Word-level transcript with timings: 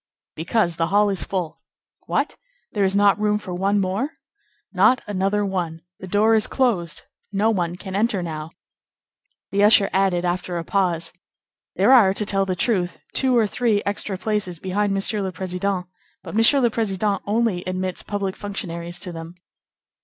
"Because 0.35 0.77
the 0.77 0.87
hall 0.87 1.11
is 1.11 1.23
full." 1.23 1.61
"What! 2.07 2.35
There 2.71 2.83
is 2.83 2.95
not 2.95 3.19
room 3.19 3.37
for 3.37 3.53
one 3.53 3.79
more?" 3.79 4.13
"Not 4.73 5.03
another 5.05 5.45
one. 5.45 5.81
The 5.99 6.07
door 6.07 6.33
is 6.33 6.47
closed. 6.47 7.03
No 7.31 7.51
one 7.51 7.75
can 7.75 7.95
enter 7.95 8.23
now." 8.23 8.49
The 9.51 9.63
usher 9.63 9.91
added 9.93 10.25
after 10.25 10.57
a 10.57 10.63
pause: 10.63 11.13
"There 11.75 11.91
are, 11.91 12.15
to 12.15 12.25
tell 12.25 12.47
the 12.47 12.55
truth, 12.55 12.97
two 13.13 13.37
or 13.37 13.45
three 13.45 13.83
extra 13.85 14.17
places 14.17 14.57
behind 14.57 14.91
Monsieur 14.91 15.21
le 15.21 15.31
Président, 15.31 15.83
but 16.23 16.33
Monsieur 16.33 16.61
le 16.61 16.71
Président 16.71 17.21
only 17.27 17.63
admits 17.65 18.01
public 18.01 18.35
functionaries 18.35 18.97
to 19.01 19.11
them." 19.11 19.35